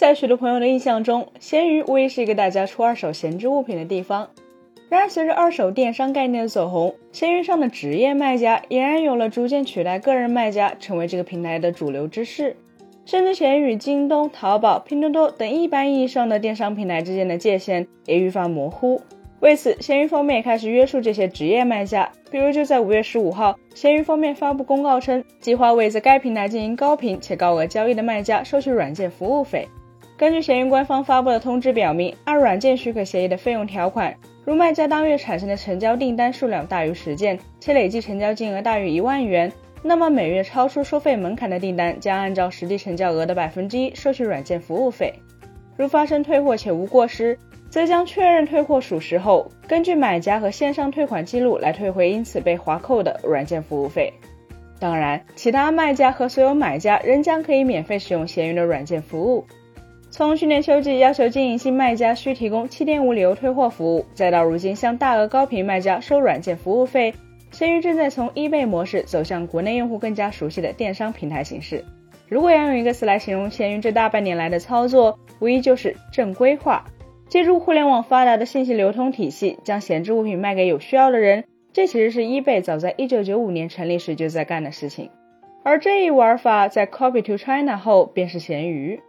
[0.00, 4.30] 在许多朋友的印象中，闲鱼无疑是一个大家出二手闲置物品的地方。
[4.88, 12.56] 然而，随着二手电商概念的走红，闲鱼上的职业卖家俨然有了逐渐取代个人卖家成为这个平台的主流之势。
[13.04, 19.02] 甚至闲鱼、京东、淘宝、拼多多等一般意义上的电商平台之间的界限也愈发模糊。
[19.40, 22.10] 为此，闲鱼方面也开始约束这些职业卖家。
[22.30, 29.68] 比如，就在五月十五号，闲鱼方面发布公告称，计划为在该平台进行高频且高额交易的卖家收取软件服务费。
[30.20, 34.14] 根据闲鱼官方发布的通知表明，按软件许可协议的费用条款，
[34.44, 39.50] 如卖家当月产生的成交订单数量大于十件，且累计成交金额大于一万元，
[39.82, 45.14] 那么每月超出收费门槛的订单将按照实际成交额的百分之一收取软件服务费。
[45.78, 47.38] 如发生退货且无过失，
[47.70, 54.12] 则将确认退货属实后，根据买家和线上退款记录来退回因此被划扣的软件服务费。
[54.78, 59.46] 当然，其他卖家和所有买家仍将可以免费使用闲鱼的软件服务。
[60.10, 67.14] 从去年秋季要求经营性卖家需提供七点五理由退货服务，再到如今向大额高频卖家收软件服务费，
[67.52, 71.84] 闲鱼正在从 eBay 模式走向国内用户更加熟悉的电商平台形式。
[72.28, 76.84] 如果要用一个词来形容闲鱼这大半年来的操作，无疑就是正规化。
[77.28, 85.10] 借助互联网发达的信息流通体系，将闲置物品卖给有需要的人，这其实是 eBay 早在一九九五年成立时就在干的事情。
[85.62, 89.00] 而这一玩法在 Copy to China 后，便是闲鱼。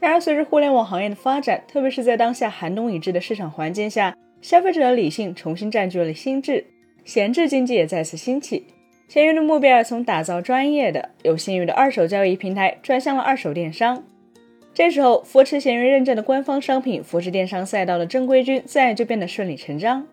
[0.00, 6.64] 然而，随着互联网行业的发展，特别是在当下寒冬已至的市场环境下，消费者的理性重新占据了心智，
[7.04, 8.66] 闲置经济也再次兴起。
[9.08, 14.04] 闲鱼的目标从打造专业的、有信誉的二手交易平台，转向了二手电商。
[14.72, 20.06] 这时候，扶持闲鱼认证的官方商品，扶持电商赛道的正规军，自然就变得顺理成章。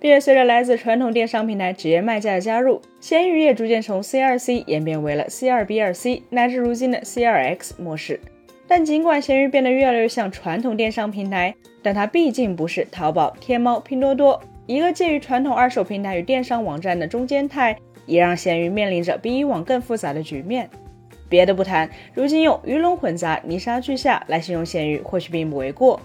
[0.00, 8.18] 并且，随着来自传统电商平台职业卖家的加入，闲鱼也逐渐从 C2C 演变为了 C2B2C，乃至如今的 C2X 模式。
[8.68, 20.68] 但尽管闲鱼变得越来越像传统电商平台，但它毕竟不是淘宝、天猫、拼多多一个介于传统二手平台与电商网站的中间态，也让闲鱼面临着比以往更复杂的局面。
[21.30, 25.98] 别的不谈，如今用鱼龙混杂、泥沙俱下来形容闲鱼，或许并不为过。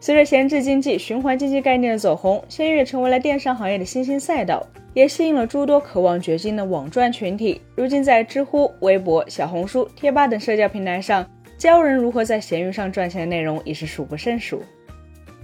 [0.00, 4.64] 随着闲置经济、循环经济概念的走红，闲鱼也成为了电商行业的新兴赛道，
[4.94, 7.60] 也吸引了诸多渴望掘金的网赚群体。
[7.76, 11.24] 如今在知乎、微博、小红书、贴吧等社交平台上。
[11.58, 14.62] 教人如何在闲鱼上赚钱的内容已是数不胜数，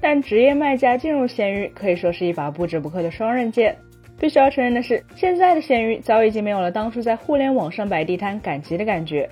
[0.01, 3.77] 但职业卖家进入闲鱼可以说是一把不折不扣的双刃剑。
[4.17, 9.29] 必须要承认的是，现在的闲鱼早已经没有了当初在互联网上摆地摊赶集的感觉，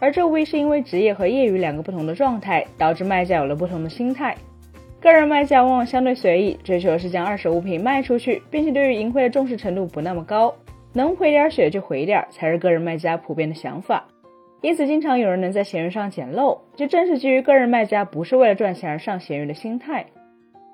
[0.00, 4.34] 而这无疑是因为职业和业余两个不同的状态，导致卖家有了不同的心态。
[5.00, 10.54] 个人卖家往往相对随意，追求的是将二手物品卖出去，并且对于盈亏的重视程度不那么高，
[10.94, 14.08] 能回点血就回点，才是个人卖家普遍的想法。
[14.62, 20.06] 因此，经常有人能在闲鱼上捡漏，这正是基于个人卖家不是为了赚钱而上闲鱼的心态。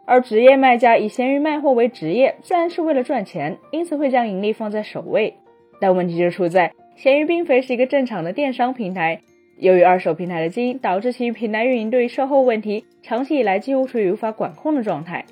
[0.07, 5.35] 而职业卖家以闲鱼卖货为职业，自然是为了赚钱，因此会将盈利放在首位。
[5.81, 9.21] 但问题就出在，闲鱼并非是一个正常的电商平台，
[9.57, 15.25] 由于二手平台的基因，导致其平台运营对于售后问题，长期以来几乎处于无法管控的状态。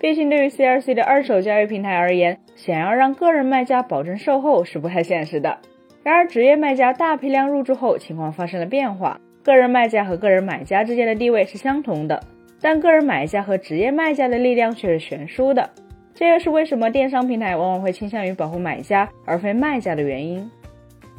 [0.00, 5.58] 毕竟，对于 CRC 的二手交易平台而言，想要让个人卖家保证售后是不太现实的。
[6.02, 9.20] 然而，职业卖家大批量入驻后，情况发生了变化。
[9.44, 12.20] 个人卖家和个人买家之间的地位是相同的，
[12.60, 15.70] 但个人买家和职业卖家的力量却是悬殊的。
[16.14, 20.48] 这也是为什么电商平台往往会倾向于保护买家而非卖家的原因。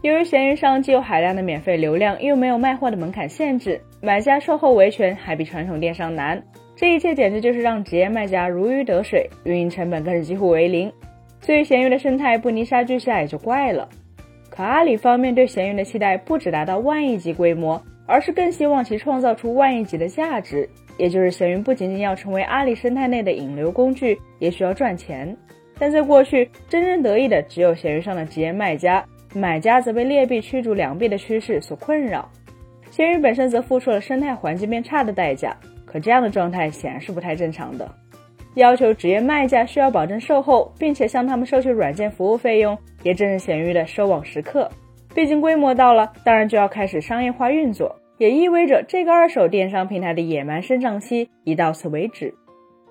[0.01, 6.43] 由于闲鱼上既有海量的免费流量，又没有卖货的门槛限制，买家售后维权还比传统电商难。
[6.75, 10.91] 这一切简直就是让职业卖家如鱼得水，运营成本更是几乎为零。
[11.39, 13.87] 所以，闲鱼的生态不泥沙俱下也就怪了。
[14.55, 20.69] 可阿里方面对闲鱼的期待不止达到万亿级规模，而是更希望其创造出万亿级的价值。
[20.99, 25.35] 也就是闲鱼不仅仅要成为阿里生态内的引流工具，也需要赚钱。
[25.79, 29.03] 但在过去，真正得意的只有闲鱼上的职业卖家，
[29.33, 32.29] 买家则被劣币驱逐良币的趋势所困扰。
[32.91, 35.57] 闲鱼本身则付出了生态环境变差的代价。
[35.83, 37.91] 可这样的状态显然是不太正常的。
[38.55, 44.69] 要求职业卖家需要保证售后，并且向他们收取软件服务费用，也正是闲鱼的收网时刻。
[45.15, 52.33] 毕竟规模到了，当然就要开始商业化运作，也意味着这个二手电商平台的野蛮生长期已到此为止。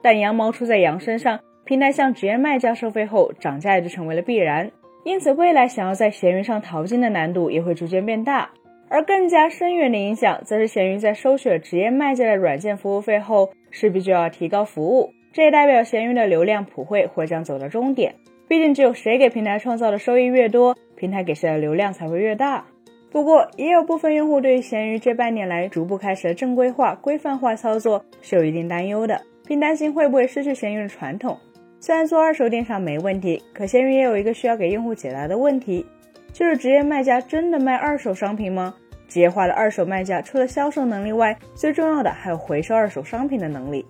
[0.02, 4.70] 但羊毛出在羊身上，平台向职业卖家收费后，涨价也就成为了必然。
[5.04, 8.50] 因此，未来想要在闲鱼上淘金的难度也会逐渐变大。
[8.88, 15.10] 而更加深远的影响，则是闲鱼在收取了职业卖家的软件服务费后，势必就要提高服务。
[15.32, 18.14] 这也代表闲鱼的流量普惠或将走到终点。
[18.48, 22.66] 毕竟，只有谁给平台创造的收益越多，平台给谁的流量才会越大。
[23.10, 31.38] 不过，也有部分用户对于闲鱼这半年来逐步开始的正规化、规范化操作是有一定担忧的，并担心会不会失去闲鱼的传统。
[31.80, 35.84] 虽然做二手电商没问题，可闲鱼也有一个需要给用户解答的问题，
[36.32, 38.74] 就是职业卖家真的卖二手商品吗？
[39.08, 43.84] 职业化的二手卖家除了销售能力外，最重要的还有回收二手商品的能力。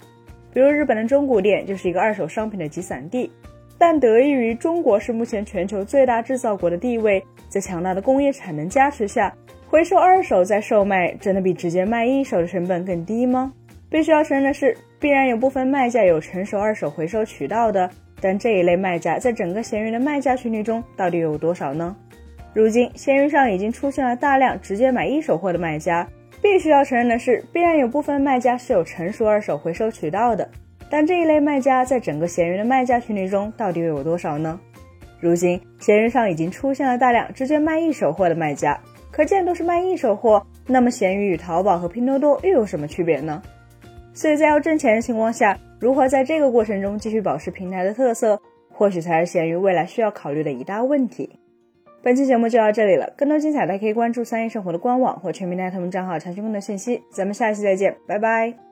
[0.53, 3.31] 比如日本的中古店就是一个二手商品的集散地，
[3.79, 7.23] 但得益于中国是目前全球最大制造国的地位。
[7.49, 9.35] 在强大的工业产能加持下，
[9.67, 13.53] 回收二手再售卖，真的比直接卖一手的成本更低吗？
[13.91, 17.91] 必须要承认的是，必然有部分卖家有成熟二手回收渠道的，
[18.23, 21.95] 但这一类卖家在整个闲鱼的卖家群体中到底有多少呢？
[22.55, 26.09] 如今闲鱼上已经出现了大量直接买一手货的卖家，
[26.43, 30.47] 必须要承认的是，必然有部分卖家是有成熟二手回收渠道的，
[30.91, 34.59] 但这一类卖家在整个闲鱼的卖家群体中到底又有多少呢？
[35.21, 38.79] 如今，闲鱼上已经出现了大量直接卖一手货的卖家，
[39.12, 40.44] 可见都是卖一手货。
[40.67, 43.41] 那么，闲鱼与淘宝和拼多多又有什么区别呢？
[44.12, 51.39] 所以在要挣钱的情况下，如何在这个过程中继续保持平台的特色，或许才是闲鱼未来需要考虑的一大问题。
[52.03, 57.03] 本期节目就到这里了，更多精彩的可以关注三叶生活的官网或全民 Net 他们账号查询更多信息。
[57.11, 58.72] 咱们下期再见，拜拜。